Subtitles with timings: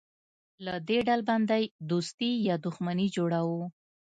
[0.65, 3.61] له دې ډلبندۍ دوستي یا دښمني جوړوو.